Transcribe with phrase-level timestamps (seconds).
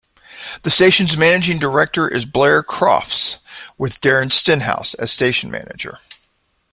[0.63, 3.37] The station's managing director is Blair Crofts
[3.77, 5.99] with Darren Stenhouse as station manager.